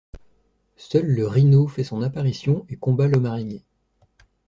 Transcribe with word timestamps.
Seul 0.77 1.05
le 1.13 1.27
Rhino 1.27 1.67
fait 1.67 1.83
son 1.83 2.01
apparition 2.01 2.65
et 2.69 2.75
combat 2.75 3.07
l'homme 3.07 3.27
araignée. 3.27 3.63